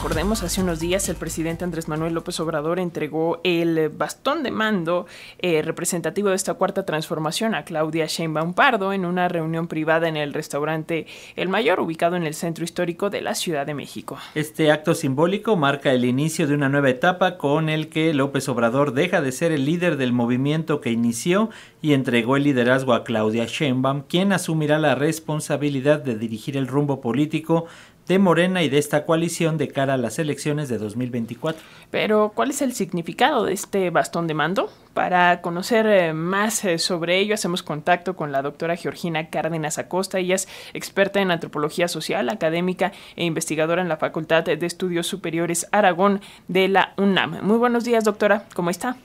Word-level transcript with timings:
Recordemos, 0.00 0.44
hace 0.44 0.62
unos 0.62 0.78
días 0.78 1.08
el 1.08 1.16
presidente 1.16 1.64
Andrés 1.64 1.88
Manuel 1.88 2.14
López 2.14 2.38
Obrador 2.38 2.78
entregó 2.78 3.40
el 3.42 3.88
bastón 3.88 4.44
de 4.44 4.52
mando 4.52 5.06
eh, 5.40 5.60
representativo 5.60 6.28
de 6.28 6.36
esta 6.36 6.54
cuarta 6.54 6.86
transformación 6.86 7.56
a 7.56 7.64
Claudia 7.64 8.06
Sheinbaum 8.06 8.54
Pardo 8.54 8.92
en 8.92 9.04
una 9.04 9.26
reunión 9.26 9.66
privada 9.66 10.08
en 10.08 10.16
el 10.16 10.34
restaurante 10.34 11.08
El 11.34 11.48
Mayor, 11.48 11.80
ubicado 11.80 12.14
en 12.14 12.22
el 12.22 12.34
centro 12.34 12.62
histórico 12.62 13.10
de 13.10 13.22
la 13.22 13.34
Ciudad 13.34 13.66
de 13.66 13.74
México. 13.74 14.18
Este 14.36 14.70
acto 14.70 14.94
simbólico 14.94 15.56
marca 15.56 15.92
el 15.92 16.04
inicio 16.04 16.46
de 16.46 16.54
una 16.54 16.68
nueva 16.68 16.90
etapa 16.90 17.36
con 17.36 17.68
el 17.68 17.88
que 17.88 18.14
López 18.14 18.48
Obrador 18.48 18.92
deja 18.92 19.20
de 19.20 19.32
ser 19.32 19.50
el 19.50 19.64
líder 19.64 19.96
del 19.96 20.12
movimiento 20.12 20.80
que 20.80 20.92
inició 20.92 21.50
y 21.82 21.94
entregó 21.94 22.36
el 22.36 22.44
liderazgo 22.44 22.94
a 22.94 23.02
Claudia 23.02 23.46
Sheinbaum, 23.46 24.02
quien 24.02 24.32
asumirá 24.32 24.78
la 24.78 24.94
responsabilidad 24.94 25.98
de 25.98 26.16
dirigir 26.16 26.56
el 26.56 26.68
rumbo 26.68 27.00
político 27.00 27.66
de 28.08 28.18
Morena 28.18 28.62
y 28.62 28.70
de 28.70 28.78
esta 28.78 29.04
coalición 29.04 29.58
de 29.58 29.68
cara 29.68 29.94
a 29.94 29.96
las 29.98 30.18
elecciones 30.18 30.70
de 30.70 30.78
2024. 30.78 31.60
Pero, 31.90 32.32
¿cuál 32.34 32.50
es 32.50 32.62
el 32.62 32.72
significado 32.72 33.44
de 33.44 33.52
este 33.52 33.90
bastón 33.90 34.26
de 34.26 34.34
mando? 34.34 34.70
Para 34.94 35.42
conocer 35.42 35.86
eh, 35.86 36.12
más 36.14 36.64
eh, 36.64 36.78
sobre 36.78 37.18
ello, 37.18 37.34
hacemos 37.34 37.62
contacto 37.62 38.16
con 38.16 38.32
la 38.32 38.40
doctora 38.40 38.76
Georgina 38.76 39.28
Cárdenas 39.28 39.78
Acosta. 39.78 40.18
Ella 40.18 40.36
es 40.36 40.48
experta 40.72 41.20
en 41.20 41.30
antropología 41.30 41.86
social, 41.86 42.30
académica 42.30 42.92
e 43.14 43.24
investigadora 43.24 43.82
en 43.82 43.88
la 43.88 43.98
Facultad 43.98 44.42
de 44.44 44.66
Estudios 44.66 45.06
Superiores 45.06 45.68
Aragón 45.70 46.22
de 46.48 46.68
la 46.68 46.94
UNAM. 46.96 47.42
Muy 47.42 47.58
buenos 47.58 47.84
días, 47.84 48.04
doctora. 48.04 48.44
¿Cómo 48.54 48.70
está? 48.70 48.96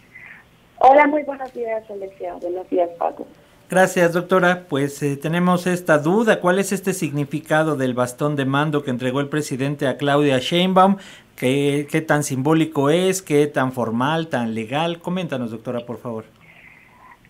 Hola, 0.79 1.07
muy 1.07 1.23
buenos 1.23 1.53
días, 1.53 1.83
Alexia. 1.89 2.33
Buenos 2.41 2.69
días, 2.69 2.89
Paco. 2.97 3.27
Gracias, 3.73 4.13
doctora. 4.13 4.65
Pues 4.69 5.01
eh, 5.01 5.17
tenemos 5.17 5.65
esta 5.65 5.97
duda. 5.97 6.39
¿Cuál 6.39 6.59
es 6.59 6.71
este 6.71 6.93
significado 6.93 7.75
del 7.75 7.95
bastón 7.95 8.35
de 8.35 8.45
mando 8.45 8.83
que 8.83 8.91
entregó 8.91 9.19
el 9.19 9.29
presidente 9.29 9.87
a 9.87 9.97
Claudia 9.97 10.37
Sheinbaum? 10.37 10.97
¿Qué, 11.35 12.05
tan 12.07 12.21
simbólico 12.21 12.91
es? 12.91 13.23
¿Qué 13.23 13.47
tan 13.47 13.71
formal, 13.71 14.27
tan 14.27 14.53
legal? 14.53 14.99
Coméntanos, 14.99 15.49
doctora, 15.49 15.87
por 15.87 15.97
favor. 15.97 16.25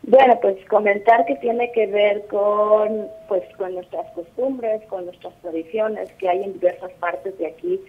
Bueno, 0.02 0.38
pues 0.42 0.58
comentar 0.66 1.26
que 1.26 1.38
tiene 1.38 1.72
que 1.72 1.88
ver 1.88 2.28
con, 2.28 3.08
pues, 3.30 3.44
con 3.58 3.74
nuestras 3.76 4.12
costumbres, 4.12 4.82
con 4.90 5.06
nuestras 5.06 5.34
tradiciones 5.42 6.12
que 6.20 6.28
hay 6.28 6.44
en 6.44 6.52
diversas 6.56 6.92
partes 7.00 7.38
de 7.38 7.48
aquí 7.48 7.80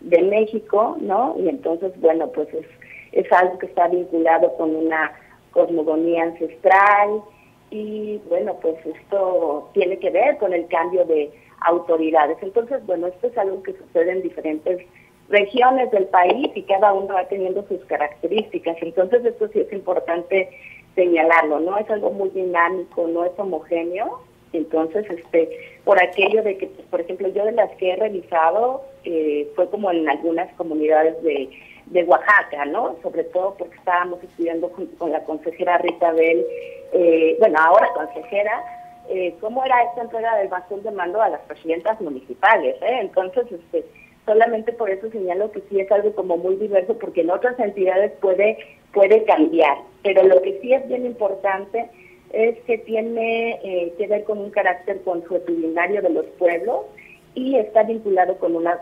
de 0.00 0.20
México, 0.22 0.96
¿no? 1.00 1.36
Y 1.38 1.48
entonces, 1.48 1.92
bueno, 2.00 2.26
pues 2.32 2.48
es, 2.54 2.66
es 3.12 3.30
algo 3.30 3.56
que 3.60 3.66
está 3.66 3.86
vinculado 3.86 4.52
con 4.56 4.74
una 4.74 5.12
cosmogonía 5.52 6.24
ancestral, 6.24 7.22
y 7.70 8.18
bueno, 8.28 8.56
pues 8.60 8.74
esto 8.84 9.70
tiene 9.72 9.98
que 9.98 10.10
ver 10.10 10.38
con 10.38 10.52
el 10.52 10.66
cambio 10.66 11.04
de 11.04 11.30
autoridades. 11.60 12.38
Entonces, 12.42 12.84
bueno, 12.86 13.06
esto 13.06 13.28
es 13.28 13.38
algo 13.38 13.62
que 13.62 13.74
sucede 13.74 14.12
en 14.12 14.22
diferentes 14.22 14.86
regiones 15.28 15.90
del 15.92 16.06
país 16.06 16.50
y 16.54 16.62
cada 16.62 16.92
uno 16.92 17.14
va 17.14 17.28
teniendo 17.28 17.66
sus 17.68 17.84
características. 17.84 18.76
Entonces, 18.80 19.24
esto 19.24 19.48
sí 19.48 19.60
es 19.60 19.72
importante 19.72 20.50
señalarlo, 20.96 21.60
no 21.60 21.78
es 21.78 21.88
algo 21.88 22.10
muy 22.10 22.30
dinámico, 22.30 23.06
no 23.06 23.24
es 23.24 23.32
homogéneo. 23.38 24.20
Entonces, 24.52 25.08
este, 25.08 25.48
por 25.84 26.02
aquello 26.02 26.42
de 26.42 26.58
que, 26.58 26.66
pues, 26.66 26.86
por 26.88 27.00
ejemplo, 27.00 27.28
yo 27.28 27.44
de 27.44 27.52
las 27.52 27.70
que 27.76 27.92
he 27.92 27.96
revisado, 27.96 28.82
eh, 29.04 29.48
fue 29.54 29.70
como 29.70 29.92
en 29.92 30.08
algunas 30.08 30.52
comunidades 30.54 31.22
de 31.22 31.48
de 31.90 32.04
Oaxaca, 32.04 32.64
¿no? 32.66 32.96
Sobre 33.02 33.24
todo 33.24 33.54
porque 33.58 33.76
estábamos 33.76 34.22
estudiando 34.22 34.70
con 34.70 35.10
la 35.10 35.24
consejera 35.24 35.78
Rita 35.78 36.12
Bell, 36.12 36.44
eh, 36.92 37.36
bueno, 37.38 37.58
ahora 37.60 37.88
consejera, 37.94 38.62
eh, 39.08 39.34
cómo 39.40 39.64
era 39.64 39.82
esta 39.84 40.02
entrega 40.02 40.36
del 40.36 40.48
bastón 40.48 40.82
de 40.82 40.90
mando 40.90 41.20
a 41.20 41.28
las 41.28 41.40
presidentas 41.42 42.00
municipales, 42.00 42.76
¿eh? 42.82 42.98
Entonces, 43.00 43.46
este, 43.50 43.84
solamente 44.26 44.72
por 44.72 44.90
eso 44.90 45.10
señalo 45.10 45.50
que 45.50 45.62
sí 45.68 45.80
es 45.80 45.90
algo 45.90 46.14
como 46.14 46.36
muy 46.36 46.56
diverso, 46.56 46.96
porque 46.98 47.22
en 47.22 47.30
otras 47.30 47.58
entidades 47.58 48.12
puede, 48.20 48.58
puede 48.92 49.24
cambiar, 49.24 49.78
pero 50.02 50.22
lo 50.22 50.40
que 50.42 50.60
sí 50.60 50.72
es 50.72 50.86
bien 50.88 51.06
importante 51.06 51.90
es 52.32 52.58
que 52.60 52.78
tiene 52.78 53.58
eh, 53.64 53.92
que 53.98 54.06
ver 54.06 54.22
con 54.24 54.38
un 54.38 54.50
carácter 54.50 55.02
consuetudinario 55.02 56.02
de 56.02 56.10
los 56.10 56.26
pueblos, 56.38 56.86
y 57.34 57.56
está 57.56 57.84
vinculado 57.84 58.36
con 58.38 58.56
una 58.56 58.80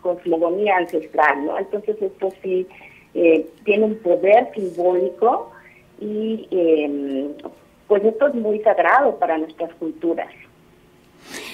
cosmogonía 0.00 0.76
ancestral, 0.76 1.44
¿no? 1.44 1.58
Entonces 1.58 2.00
esto 2.00 2.30
sí 2.42 2.66
eh, 3.14 3.46
tiene 3.64 3.84
un 3.84 3.96
poder 3.96 4.50
simbólico 4.54 5.50
y 6.00 6.48
eh, 6.50 7.30
pues 7.86 8.04
esto 8.04 8.28
es 8.28 8.34
muy 8.34 8.60
sagrado 8.60 9.18
para 9.18 9.38
nuestras 9.38 9.72
culturas. 9.74 10.28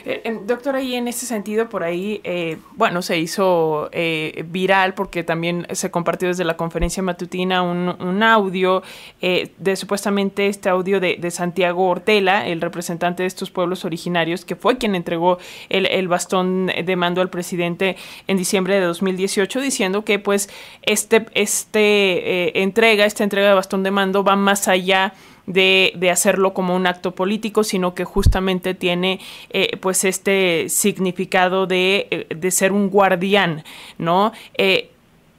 Eh, 0.05 0.41
doctora, 0.47 0.81
y 0.81 0.95
en 0.95 1.09
ese 1.09 1.27
sentido, 1.27 1.69
por 1.69 1.83
ahí, 1.83 2.21
eh, 2.25 2.59
bueno, 2.73 3.03
se 3.03 3.19
hizo 3.19 3.89
eh, 3.93 4.45
viral 4.49 4.95
porque 4.95 5.23
también 5.25 5.67
se 5.73 5.91
compartió 5.91 6.29
desde 6.29 6.45
la 6.45 6.57
conferencia 6.57 7.03
matutina 7.03 7.63
un, 7.63 7.91
audio 8.23 8.83
de 9.21 9.77
supuestamente 9.77 10.47
este 10.47 10.69
audio 10.69 11.01
de, 11.01 11.31
Santiago 11.31 11.89
Ortela, 11.89 12.47
el 12.47 12.61
representante 12.61 13.23
de 13.23 13.27
estos 13.27 13.51
pueblos 13.51 13.85
originarios, 13.85 14.45
que 14.45 14.57
fue 14.57 14.77
quien 14.79 14.95
entregó 14.95 15.39
el, 15.69 16.09
bastón 16.09 16.67
de 16.67 16.97
mando 16.97 17.23
al 17.23 17.31
presidente 17.31 17.97
en 18.27 18.37
diciembre 18.37 18.75
de 18.75 18.83
2018, 18.83 19.61
diciendo 19.61 20.05
que 20.05 20.19
pues 20.19 20.51
este, 20.83 21.27
este 21.35 22.61
entrega, 22.61 23.07
esta 23.07 23.25
entrega 23.25 23.49
de 23.49 23.55
bastón 23.55 23.83
de 23.83 23.91
mando 23.91 24.23
va 24.23 24.37
más 24.37 24.69
allá 24.69 25.15
de, 25.15 25.30
de, 25.53 26.11
hacerlo 26.11 26.55
como 26.55 26.75
un 26.75 26.87
acto 26.87 27.13
político, 27.13 27.65
sino 27.65 27.95
que 27.95 28.05
justamente 28.05 28.75
tiene 28.75 29.21
eh, 29.51 29.77
pues 29.79 30.05
este 30.05 30.69
significado 30.69 31.67
de, 31.67 32.09
eh, 32.11 32.27
de, 32.35 32.51
ser 32.51 32.73
un 32.73 32.91
guardián, 32.91 33.65
¿no? 33.99 34.33
Eh, 34.55 34.91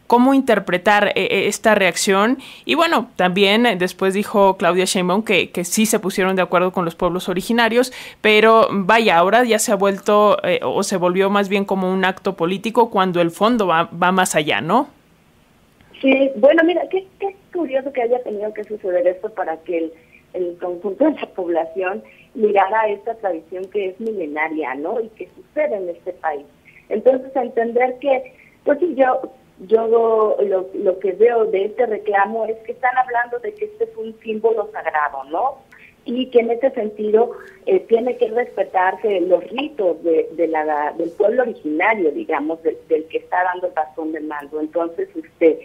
cómo 0.08 0.34
interpretar 0.34 1.14
esta 1.16 1.74
reacción. 1.74 2.38
Y 2.66 2.76
bueno, 2.76 3.10
también 3.16 3.78
después 3.78 4.14
dijo 4.14 4.58
Claudia 4.58 4.84
Sheinbaum 4.84 5.24
que, 5.24 5.52
que, 5.52 5.64
sí 5.64 5.86
se 5.86 6.00
pusieron 6.00 6.36
de 6.36 6.42
acuerdo 6.42 6.74
con 6.74 6.84
los 6.84 6.96
pueblos 6.96 7.30
originarios, 7.30 7.94
pero 8.20 8.68
vaya, 8.72 9.18
ahora 9.18 9.46
ya 9.46 9.58
se 9.58 9.72
ha 9.72 9.76
vuelto 9.76 10.38
o 10.64 10.84
se 10.84 10.98
volvió 10.98 11.30
más 11.30 11.48
bien 11.48 11.64
como 11.64 11.90
un 11.90 12.04
acto 12.04 12.36
político 12.36 12.90
cuando 12.90 13.22
el 13.22 13.32
fondo 13.32 13.68
va, 13.68 13.84
va 13.86 14.12
más 14.12 14.36
allá, 14.36 14.60
¿no? 14.60 14.90
Sí, 16.02 16.32
bueno, 16.36 16.64
mira, 16.64 16.88
qué, 16.90 17.08
curioso 17.54 17.94
que 17.94 18.02
haya 18.02 18.22
tenido 18.24 18.52
que 18.54 18.64
suceder 18.64 19.08
esto 19.08 19.30
para 19.30 19.58
que 19.58 19.78
el, 19.78 19.94
el 20.34 20.58
conjunto 20.58 21.06
de 21.06 21.12
la 21.12 21.28
población 21.28 22.04
mirara 22.34 22.88
esta 22.88 23.14
tradición 23.16 23.66
que 23.66 23.90
es 23.90 24.00
milenaria, 24.00 24.74
¿no? 24.76 25.00
Y 25.00 25.10
que 25.10 25.30
sucede 25.36 25.76
en 25.76 25.90
este 25.90 26.14
país. 26.14 26.46
Entonces, 26.90 27.36
entender 27.36 28.00
que, 28.00 28.34
pues 28.64 28.80
sí, 28.80 28.96
yo, 28.96 29.32
yo 29.68 29.88
lo, 29.88 30.38
lo 30.74 31.00
que 31.00 31.12
veo 31.12 31.46
de 31.46 31.66
este 31.66 31.86
reclamo 31.86 32.46
es 32.46 32.58
que 32.60 32.72
están 32.72 32.98
hablando 32.98 33.38
de 33.40 33.54
que 33.54 33.66
este 33.66 33.84
es 33.84 33.96
un 33.96 34.18
símbolo 34.22 34.70
sagrado, 34.72 35.24
¿no? 35.26 35.60
y 36.04 36.28
que 36.28 36.40
en 36.40 36.52
ese 36.52 36.72
sentido 36.72 37.32
eh, 37.66 37.80
tiene 37.82 38.18
que 38.18 38.28
respetarse 38.30 39.22
los 39.22 39.48
ritos 39.52 40.04
de, 40.04 40.30
de 40.32 40.48
la, 40.48 40.94
del 40.98 41.12
pueblo 41.12 41.44
originario, 41.44 42.12
digamos, 42.12 42.62
del 42.64 43.06
que 43.06 43.18
está 43.18 43.44
dando 43.44 43.68
el 43.68 43.74
bastón 43.74 44.12
de 44.12 44.22
mando. 44.22 44.60
Entonces, 44.60 45.10
este, 45.16 45.60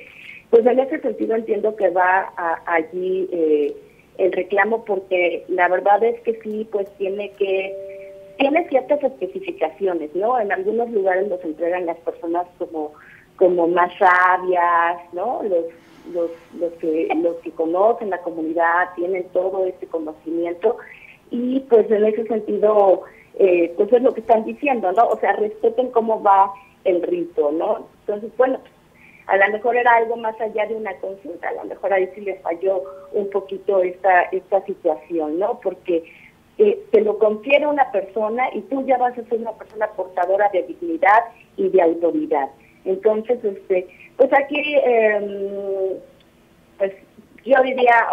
pues 0.50 0.64
en 0.66 0.78
ese 0.78 1.00
sentido 1.00 1.34
entiendo 1.34 1.74
que 1.76 1.90
va 1.90 2.32
allí 2.66 3.28
eh, 3.32 3.76
el 4.18 4.32
reclamo 4.32 4.84
porque 4.84 5.44
la 5.48 5.68
verdad 5.68 6.02
es 6.04 6.20
que 6.22 6.40
sí, 6.40 6.68
pues 6.70 6.88
tiene 6.98 7.30
que, 7.32 7.74
tiene 8.38 8.68
ciertas 8.68 9.02
especificaciones, 9.02 10.14
¿no? 10.14 10.38
En 10.38 10.52
algunos 10.52 10.90
lugares 10.90 11.28
los 11.28 11.42
entregan 11.44 11.86
las 11.86 11.98
personas 11.98 12.46
como, 12.58 12.92
como 13.36 13.66
más 13.68 13.92
sabias, 13.98 15.12
¿no? 15.12 15.42
Los, 15.42 15.64
los, 16.12 16.30
los, 16.58 16.72
que, 16.74 17.08
los 17.22 17.36
que 17.36 17.50
conocen 17.50 18.10
la 18.10 18.22
comunidad, 18.22 18.94
tienen 18.94 19.24
todo 19.32 19.66
este 19.66 19.86
conocimiento 19.86 20.76
y 21.30 21.60
pues 21.60 21.90
en 21.90 22.04
ese 22.04 22.24
sentido, 22.26 23.02
eh, 23.38 23.72
pues 23.76 23.92
es 23.92 24.02
lo 24.02 24.14
que 24.14 24.20
están 24.20 24.44
diciendo, 24.44 24.92
¿no? 24.92 25.08
O 25.08 25.18
sea, 25.18 25.32
respeten 25.32 25.90
cómo 25.90 26.22
va 26.22 26.52
el 26.84 27.02
rito, 27.02 27.50
¿no? 27.50 27.88
Entonces, 28.00 28.30
bueno, 28.36 28.60
a 29.26 29.37
lo 29.37 29.52
mejor 29.52 29.76
era 29.76 29.96
algo 29.96 30.17
más 30.17 30.40
allá 30.40 30.67
de 30.67 30.75
una 30.75 30.94
consulta, 30.99 31.49
a 31.49 31.55
lo 31.55 31.64
mejor 31.64 31.93
ahí 31.93 32.08
sí 32.14 32.20
le 32.20 32.37
falló 32.37 32.82
un 33.12 33.28
poquito 33.31 33.82
esta, 33.82 34.23
esta 34.25 34.64
situación, 34.64 35.38
¿no? 35.38 35.61
Porque 35.61 36.05
eh, 36.58 36.81
te 36.93 37.00
lo 37.00 37.19
confiere 37.19 37.67
una 37.67 37.90
persona 37.90 38.49
y 38.55 38.61
tú 38.62 38.87
ya 38.87 38.96
vas 38.99 39.19
a 39.19 39.25
ser 39.25 39.40
una 39.40 39.52
persona 39.52 39.88
portadora 39.88 40.49
de 40.52 40.62
dignidad 40.62 41.25
y 41.56 41.69
de 41.69 41.82
autoridad. 41.82 42.50
Entonces, 42.84 43.44
este, 43.44 43.88
pues 44.17 44.32
aquí, 44.32 44.61
eh, 44.61 45.99
pues 46.78 46.93
yo 47.44 47.61
diría, 47.62 48.06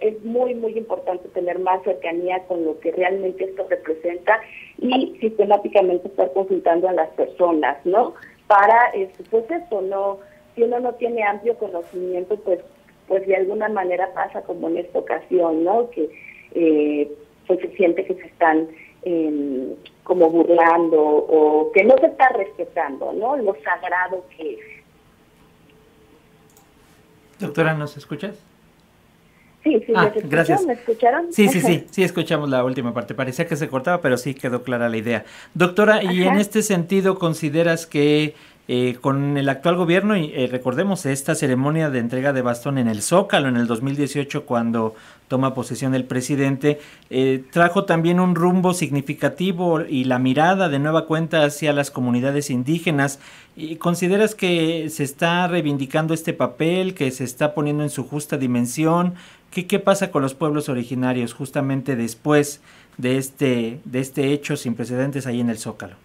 es 0.00 0.22
muy, 0.24 0.54
muy 0.54 0.78
importante 0.78 1.28
tener 1.30 1.58
más 1.58 1.82
cercanía 1.82 2.40
con 2.46 2.64
lo 2.64 2.78
que 2.80 2.92
realmente 2.92 3.44
esto 3.44 3.66
representa 3.68 4.40
y 4.78 5.16
sistemáticamente 5.20 6.08
estar 6.08 6.32
consultando 6.32 6.88
a 6.88 6.92
las 6.92 7.08
personas, 7.10 7.78
¿no? 7.84 8.14
Para, 8.46 8.90
este, 8.94 9.24
pues 9.24 9.44
eso, 9.50 9.80
no 9.82 10.18
si 10.54 10.62
uno 10.62 10.80
no 10.80 10.92
tiene 10.94 11.22
amplio 11.24 11.56
conocimiento, 11.56 12.36
pues, 12.36 12.60
pues 13.08 13.26
de 13.26 13.36
alguna 13.36 13.68
manera 13.68 14.12
pasa 14.14 14.42
como 14.42 14.68
en 14.68 14.78
esta 14.78 14.98
ocasión, 14.98 15.64
¿no? 15.64 15.90
Que 15.90 16.10
eh, 16.54 17.10
pues 17.46 17.60
se 17.60 17.68
siente 17.76 18.04
que 18.04 18.14
se 18.14 18.26
están 18.26 18.68
em, 19.02 19.74
como 20.04 20.30
burlando 20.30 21.00
o 21.00 21.72
que 21.72 21.84
no 21.84 21.96
se 21.98 22.06
está 22.06 22.28
respetando, 22.30 23.12
¿no? 23.12 23.36
Lo 23.36 23.56
sagrado 23.62 24.24
que 24.36 24.54
es. 24.54 24.60
Doctora, 27.40 27.74
¿nos 27.74 27.96
escuchas? 27.96 28.38
Sí, 29.62 29.80
sí, 29.86 29.92
ah, 29.94 30.12
gracias. 30.24 30.66
¿Me 30.66 30.72
escucharon? 30.72 31.32
Sí, 31.32 31.48
sí, 31.48 31.60
sí, 31.60 31.86
sí, 31.90 32.02
escuchamos 32.02 32.48
la 32.50 32.64
última 32.64 32.92
parte. 32.92 33.14
Parecía 33.14 33.46
que 33.46 33.56
se 33.56 33.68
cortaba, 33.68 34.00
pero 34.00 34.16
sí 34.16 34.34
quedó 34.34 34.62
clara 34.62 34.88
la 34.88 34.96
idea. 34.96 35.24
Doctora, 35.54 36.02
¿y 36.02 36.24
en 36.24 36.36
este 36.36 36.62
sentido 36.62 37.18
consideras 37.18 37.86
que 37.86 38.34
eh, 38.74 38.96
con 39.02 39.36
el 39.36 39.50
actual 39.50 39.76
gobierno, 39.76 40.16
y 40.16 40.32
eh, 40.34 40.48
recordemos 40.50 41.04
esta 41.04 41.34
ceremonia 41.34 41.90
de 41.90 41.98
entrega 41.98 42.32
de 42.32 42.40
bastón 42.40 42.78
en 42.78 42.88
el 42.88 43.02
Zócalo 43.02 43.48
en 43.48 43.58
el 43.58 43.66
2018 43.66 44.46
cuando 44.46 44.94
toma 45.28 45.52
posesión 45.52 45.94
el 45.94 46.06
presidente, 46.06 46.80
eh, 47.10 47.44
trajo 47.50 47.84
también 47.84 48.18
un 48.18 48.34
rumbo 48.34 48.72
significativo 48.72 49.82
y 49.82 50.04
la 50.04 50.18
mirada 50.18 50.70
de 50.70 50.78
nueva 50.78 51.04
cuenta 51.04 51.44
hacia 51.44 51.74
las 51.74 51.90
comunidades 51.90 52.48
indígenas. 52.48 53.18
¿Y 53.56 53.76
¿Consideras 53.76 54.34
que 54.34 54.88
se 54.88 55.04
está 55.04 55.46
reivindicando 55.48 56.14
este 56.14 56.32
papel, 56.32 56.94
que 56.94 57.10
se 57.10 57.24
está 57.24 57.52
poniendo 57.52 57.82
en 57.82 57.90
su 57.90 58.08
justa 58.08 58.38
dimensión? 58.38 59.16
¿Qué, 59.50 59.66
qué 59.66 59.80
pasa 59.80 60.10
con 60.10 60.22
los 60.22 60.32
pueblos 60.32 60.70
originarios 60.70 61.34
justamente 61.34 61.94
después 61.94 62.62
de 62.96 63.18
este, 63.18 63.80
de 63.84 64.00
este 64.00 64.32
hecho 64.32 64.56
sin 64.56 64.74
precedentes 64.74 65.26
ahí 65.26 65.40
en 65.40 65.50
el 65.50 65.58
Zócalo? 65.58 65.96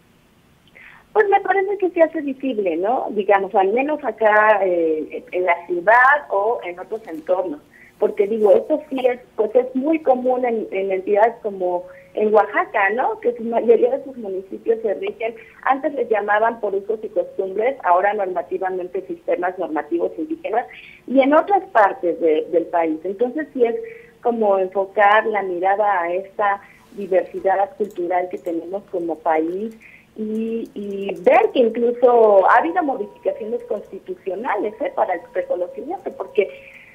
Pues 1.18 1.30
me 1.30 1.42
parece 1.42 1.80
que 1.80 1.90
se 1.90 2.04
hace 2.04 2.22
visible, 2.22 2.78
¿no? 2.78 3.08
Digamos, 3.10 3.56
al 3.56 3.74
menos 3.74 4.04
acá 4.04 4.60
eh, 4.64 5.26
en 5.32 5.46
la 5.46 5.66
ciudad 5.66 6.28
o 6.30 6.60
en 6.64 6.78
otros 6.78 7.02
entornos. 7.08 7.60
Porque 7.98 8.28
digo, 8.28 8.52
esto 8.52 8.84
sí 8.88 9.04
es, 9.04 9.20
pues 9.36 9.50
es 9.56 9.66
muy 9.76 9.98
común 10.04 10.46
en, 10.46 10.68
entidades 10.72 11.34
como 11.42 11.86
en 12.14 12.32
Oaxaca, 12.32 12.92
¿no? 12.92 13.20
Que 13.20 13.36
su 13.36 13.44
mayoría 13.46 13.98
de 13.98 14.04
sus 14.04 14.16
municipios 14.16 14.80
se 14.84 14.94
rigen, 14.94 15.34
antes 15.64 15.92
les 15.96 16.08
llamaban 16.08 16.60
por 16.60 16.76
usos 16.76 17.00
y 17.02 17.10
costumbres, 17.10 17.76
ahora 17.84 18.14
normativamente 18.14 19.02
sistemas 19.08 19.58
normativos 19.58 20.12
indígenas, 20.20 20.68
y 21.08 21.20
en 21.20 21.34
otras 21.34 21.64
partes 21.72 22.22
del 22.22 22.68
país. 22.68 23.00
Entonces 23.04 23.48
sí 23.56 23.66
es 23.66 23.76
como 24.22 24.60
enfocar 24.60 25.26
la 25.26 25.42
mirada 25.42 26.00
a 26.00 26.14
esta 26.14 26.62
diversidad 26.92 27.76
cultural 27.76 28.30
que 28.30 28.38
tenemos 28.38 28.84
como 28.92 29.16
país, 29.18 29.76
y, 30.18 31.14
ver 31.22 31.52
que 31.54 31.60
incluso 31.60 32.50
ha 32.50 32.58
habido 32.58 32.82
modificaciones 32.84 33.64
constitucionales 33.66 34.74
¿eh? 34.82 34.92
para 34.96 35.14
el 35.14 35.22
reconocimiento, 35.34 36.12
porque 36.14 36.50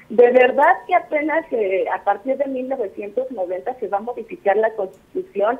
de 0.09 0.31
verdad 0.31 0.73
que 0.85 0.95
apenas 0.95 1.45
eh, 1.51 1.85
a 1.93 2.03
partir 2.03 2.37
de 2.37 2.45
1990 2.45 3.79
se 3.79 3.87
va 3.87 3.97
a 3.97 4.01
modificar 4.01 4.57
la 4.57 4.73
constitución 4.73 5.57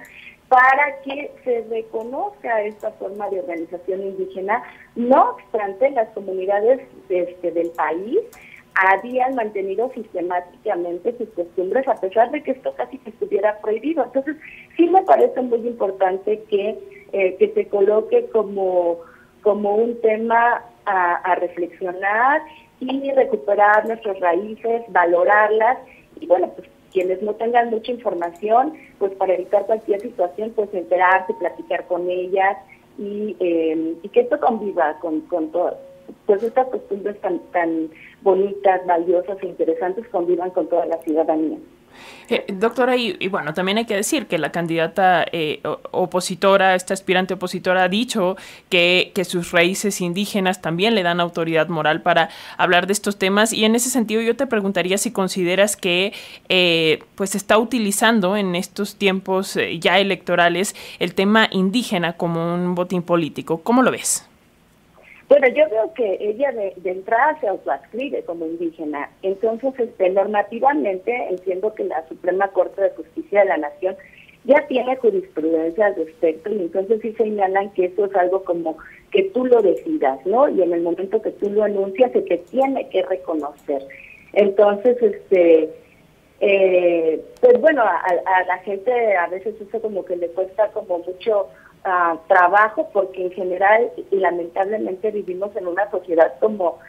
para 0.49 1.01
que 1.03 1.31
se 1.43 1.65
reconozca 1.69 2.61
esta 2.63 2.91
forma 2.91 3.29
de 3.29 3.39
organización 3.39 4.03
indígena. 4.03 4.61
No 4.95 5.31
obstante, 5.31 5.89
las 5.91 6.09
comunidades 6.09 6.81
este, 7.09 7.51
del 7.51 7.69
país 7.71 8.19
habían 8.75 9.35
mantenido 9.35 9.91
sistemáticamente 9.93 11.15
sus 11.17 11.29
costumbres 11.29 11.87
a 11.87 11.95
pesar 11.95 12.31
de 12.31 12.41
que 12.43 12.51
esto 12.51 12.73
casi 12.75 12.97
que 12.99 13.11
estuviera 13.11 13.59
prohibido. 13.59 14.03
Entonces, 14.03 14.35
parece 15.03 15.41
muy 15.41 15.59
importante 15.67 16.43
que, 16.49 16.79
eh, 17.11 17.35
que 17.37 17.51
se 17.53 17.67
coloque 17.67 18.27
como, 18.27 18.99
como 19.41 19.75
un 19.75 19.99
tema 20.01 20.63
a, 20.85 21.35
reflexionar 21.35 22.41
y 22.79 23.11
recuperar 23.11 23.87
nuestras 23.87 24.19
raíces, 24.19 24.81
valorarlas 24.89 25.77
y 26.19 26.27
bueno, 26.27 26.49
pues 26.55 26.67
quienes 26.91 27.21
no 27.21 27.33
tengan 27.35 27.69
mucha 27.69 27.91
información, 27.91 28.73
pues 28.99 29.13
para 29.13 29.33
evitar 29.33 29.65
cualquier 29.65 30.01
situación, 30.01 30.51
pues 30.55 30.73
enterarse, 30.73 31.33
platicar 31.35 31.87
con 31.87 32.09
ellas 32.09 32.57
y, 32.97 33.35
eh, 33.39 33.95
y 34.03 34.09
que 34.09 34.21
esto 34.21 34.39
conviva 34.39 34.97
con, 34.99 35.21
con 35.21 35.51
todo 35.51 35.77
pues 36.25 36.41
estas 36.43 36.67
costumbres 36.67 37.19
tan, 37.21 37.39
tan 37.51 37.89
bonitas, 38.21 38.85
valiosas 38.85 39.37
e 39.41 39.47
interesantes 39.47 40.07
convivan 40.09 40.51
con 40.51 40.67
toda 40.67 40.85
la 40.85 40.97
ciudadanía. 40.99 41.57
Eh, 42.29 42.45
doctora, 42.53 42.95
y, 42.95 43.27
bueno, 43.27 43.53
también 43.53 43.77
hay 43.77 43.85
que 43.85 43.95
decir 43.95 44.27
que 44.27 44.37
la 44.37 44.51
candidata 44.51 45.25
eh, 45.31 45.61
opositora, 45.91 46.75
esta 46.75 46.93
aspirante 46.93 47.33
opositora, 47.33 47.83
ha 47.83 47.89
dicho 47.89 48.37
que, 48.69 49.11
que, 49.13 49.25
sus 49.25 49.51
raíces 49.51 50.01
indígenas 50.01 50.61
también 50.61 50.95
le 50.95 51.03
dan 51.03 51.19
autoridad 51.19 51.67
moral 51.67 52.01
para 52.01 52.29
hablar 52.57 52.87
de 52.87 52.93
estos 52.93 53.17
temas. 53.17 53.53
Y 53.53 53.65
en 53.65 53.75
ese 53.75 53.89
sentido, 53.89 54.21
yo 54.21 54.35
te 54.35 54.47
preguntaría 54.47 54.97
si 54.97 55.11
consideras 55.11 55.75
que 55.75 56.13
eh, 56.49 57.03
pues 57.15 57.35
está 57.35 57.57
utilizando 57.57 58.35
en 58.37 58.55
estos 58.55 58.95
tiempos 58.95 59.55
eh, 59.55 59.79
ya 59.79 59.99
electorales 59.99 60.75
el 60.99 61.13
tema 61.13 61.47
indígena 61.51 62.13
como 62.13 62.53
un 62.53 62.75
botín 62.75 63.03
político. 63.03 63.61
¿Cómo 63.61 63.83
lo 63.83 63.91
ves? 63.91 64.27
Bueno, 65.29 65.47
yo 65.47 65.69
veo 65.69 65.93
que 65.93 66.17
ella 66.19 66.51
de, 66.51 66.73
entrada 66.83 67.39
se 67.39 67.47
autoascribe 67.47 68.23
como 68.23 68.45
indígena. 68.45 69.09
Entonces, 69.21 69.73
este, 69.79 70.09
normativamente 70.09 71.11
entiendo 71.29 71.73
que 71.73 71.85
la 71.85 72.07
Suprema 72.07 72.49
Corte 72.49 72.81
de 72.81 72.89
Justicia 72.91 73.39
de 73.39 73.45
la 73.45 73.57
Nación 73.57 73.95
ya 74.45 74.67
tiene 74.67 74.97
jurisprudencia 74.97 75.85
al 75.85 75.95
respecto 75.95 76.51
y 76.51 76.59
entonces 76.59 76.99
sí 77.01 77.13
señalan 77.13 77.71
que 77.71 77.85
eso 77.85 78.05
es 78.05 78.15
algo 78.15 78.43
como 78.43 78.77
que 79.11 79.23
tú 79.33 79.45
lo 79.45 79.61
decidas, 79.61 80.19
¿no? 80.25 80.49
Y 80.49 80.61
en 80.61 80.73
el 80.73 80.81
momento 80.81 81.21
que 81.21 81.31
tú 81.31 81.49
lo 81.49 81.63
anuncias 81.63 82.11
se 82.11 82.21
te 82.23 82.37
tiene 82.39 82.89
que 82.89 83.03
reconocer. 83.03 83.81
Entonces, 84.33 85.01
este, 85.01 85.69
eh, 86.41 87.23
pues 87.39 87.61
bueno, 87.61 87.83
a, 87.83 88.01
a, 88.01 88.43
la 88.45 88.57
gente 88.59 89.15
a 89.15 89.27
veces 89.27 89.55
eso 89.61 89.81
como 89.81 90.03
que 90.03 90.17
le 90.17 90.27
cuesta 90.29 90.67
como 90.71 90.99
mucho 90.99 91.47
trabajo 92.27 92.89
porque 92.93 93.23
en 93.23 93.31
general 93.31 93.91
lamentablemente 94.11 95.11
vivimos 95.11 95.55
en 95.55 95.67
una 95.67 95.89
sociedad 95.91 96.33
como 96.39 96.79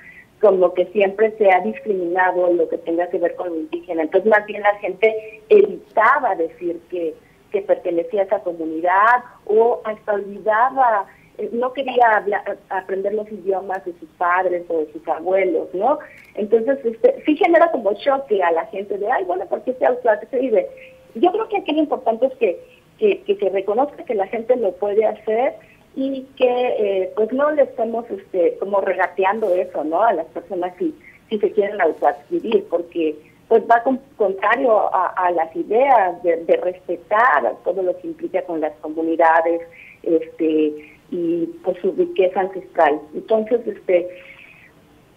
como 0.40 0.74
que 0.74 0.84
siempre 0.86 1.32
se 1.38 1.50
ha 1.50 1.60
discriminado 1.60 2.52
lo 2.52 2.68
que 2.68 2.76
tenga 2.76 3.08
que 3.08 3.18
ver 3.18 3.34
con 3.34 3.48
lo 3.48 3.56
indígena. 3.56 4.02
Entonces 4.02 4.30
más 4.30 4.44
bien 4.44 4.60
la 4.60 4.74
gente 4.74 5.40
evitaba 5.48 6.34
decir 6.34 6.80
que, 6.90 7.14
que 7.50 7.62
pertenecía 7.62 8.22
a 8.22 8.24
esa 8.24 8.40
comunidad 8.40 9.24
o 9.46 9.80
hasta 9.84 10.12
olvidaba, 10.12 11.06
eh, 11.38 11.48
no 11.52 11.72
quería 11.72 12.16
hablar, 12.16 12.58
aprender 12.68 13.14
los 13.14 13.30
idiomas 13.32 13.84
de 13.86 13.94
sus 13.98 14.08
padres 14.18 14.64
o 14.68 14.80
de 14.80 14.92
sus 14.92 15.08
abuelos, 15.08 15.68
¿no? 15.72 15.98
Entonces 16.34 16.78
este, 16.84 17.22
sí 17.24 17.36
genera 17.36 17.70
como 17.70 17.94
choque 17.94 18.42
a 18.42 18.52
la 18.52 18.66
gente 18.66 18.98
de, 18.98 19.10
ay, 19.10 19.24
bueno, 19.24 19.46
¿por 19.46 19.62
qué 19.62 19.72
se 19.72 20.38
vive 20.38 20.68
Yo 21.14 21.32
creo 21.32 21.48
que 21.48 21.56
aquí 21.58 21.72
lo 21.72 21.78
importante 21.78 22.26
es 22.26 22.34
que 22.34 22.60
que, 22.98 23.36
se 23.38 23.48
reconozca 23.48 24.04
que 24.04 24.14
la 24.14 24.26
gente 24.26 24.56
lo 24.56 24.72
puede 24.72 25.04
hacer 25.04 25.54
y 25.96 26.22
que 26.36 26.46
eh, 26.46 27.12
pues 27.16 27.32
no 27.32 27.50
le 27.52 27.62
estemos 27.62 28.04
este, 28.10 28.56
como 28.58 28.80
regateando 28.80 29.54
eso 29.54 29.84
no 29.84 30.02
a 30.02 30.12
las 30.12 30.26
personas 30.26 30.74
si, 30.78 30.94
si 31.28 31.38
se 31.38 31.52
quieren 31.52 31.80
autoadquirir 31.80 32.64
porque 32.68 33.16
pues 33.48 33.62
va 33.70 33.82
contrario 34.16 34.90
a, 34.94 35.30
las 35.30 35.54
ideas 35.54 36.22
de, 36.22 36.58
respetar 36.62 37.54
todo 37.62 37.82
lo 37.82 37.96
que 37.98 38.08
implica 38.08 38.42
con 38.42 38.60
las 38.60 38.72
comunidades 38.80 39.60
este 40.02 40.94
y 41.10 41.46
pues 41.62 41.76
su 41.80 41.92
riqueza 41.92 42.40
ancestral. 42.40 43.00
Entonces 43.14 43.60
este 43.66 44.08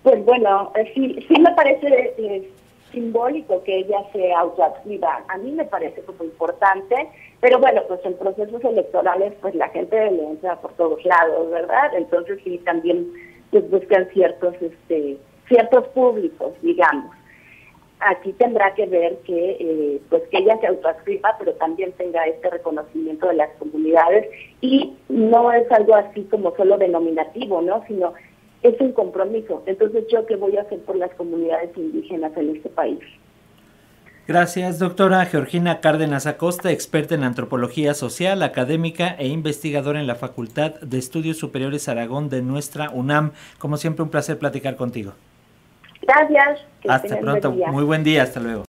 pues 0.03 0.23
bueno 0.25 0.71
eh, 0.75 0.91
sí 0.93 1.25
sí 1.27 1.41
me 1.41 1.51
parece 1.55 2.13
eh, 2.17 2.49
simbólico 2.91 3.63
que 3.63 3.79
ella 3.79 4.03
se 4.11 4.33
autoadscriba. 4.33 5.23
A 5.27 5.37
mí 5.37 5.51
me 5.51 5.65
parece 5.65 6.01
como 6.01 6.23
importante, 6.23 6.95
pero 7.39 7.59
bueno, 7.59 7.81
pues 7.87 7.99
en 8.05 8.15
procesos 8.15 8.63
electorales 8.63 9.33
pues 9.41 9.55
la 9.55 9.69
gente 9.69 10.11
le 10.11 10.23
entra 10.23 10.59
por 10.61 10.73
todos 10.73 11.03
lados, 11.05 11.49
¿verdad? 11.51 11.91
Entonces 11.95 12.39
sí 12.43 12.57
también 12.59 13.11
pues 13.51 13.69
buscan 13.69 14.07
ciertos 14.13 14.55
este 14.61 15.17
ciertos 15.47 15.87
públicos, 15.89 16.53
digamos. 16.61 17.15
Aquí 17.99 18.31
tendrá 18.33 18.75
que 18.75 18.85
ver 18.85 19.17
que 19.25 19.57
eh, 19.59 20.01
pues 20.09 20.21
que 20.29 20.37
ella 20.37 20.57
se 20.59 20.67
autoadscriba, 20.67 21.35
pero 21.39 21.53
también 21.53 21.93
tenga 21.93 22.27
este 22.27 22.49
reconocimiento 22.49 23.27
de 23.27 23.35
las 23.35 23.49
comunidades 23.57 24.27
y 24.61 24.93
no 25.09 25.51
es 25.51 25.71
algo 25.71 25.95
así 25.95 26.23
como 26.25 26.55
solo 26.55 26.77
denominativo, 26.77 27.61
¿no? 27.61 27.83
Sino 27.87 28.13
es 28.63 28.79
un 28.79 28.91
compromiso. 28.91 29.63
Entonces, 29.65 30.05
¿yo 30.11 30.25
qué 30.25 30.35
voy 30.35 30.57
a 30.57 30.61
hacer 30.61 30.79
por 30.79 30.95
las 30.95 31.13
comunidades 31.15 31.75
indígenas 31.77 32.35
en 32.37 32.55
este 32.55 32.69
país? 32.69 32.99
Gracias, 34.27 34.77
doctora 34.77 35.23
Georgina 35.25 35.79
Cárdenas 35.79 36.27
Acosta, 36.27 36.69
experta 36.69 37.15
en 37.15 37.23
antropología 37.23 37.93
social, 37.93 38.43
académica 38.43 39.15
e 39.17 39.27
investigadora 39.27 40.01
en 40.01 40.07
la 40.07 40.15
Facultad 40.15 40.81
de 40.81 40.97
Estudios 40.97 41.37
Superiores 41.37 41.87
Aragón 41.87 42.27
de 42.27 42.41
nuestra 42.41 42.89
UNAM. 42.89 43.31
Como 43.57 43.77
siempre, 43.77 44.03
un 44.03 44.09
placer 44.09 44.37
platicar 44.37 44.75
contigo. 44.75 45.13
Gracias. 46.01 46.65
hasta 46.87 47.19
pronto. 47.19 47.51
Muy 47.51 47.85
buen 47.85 48.03
día. 48.03 48.23
Hasta 48.23 48.41
luego. 48.41 48.55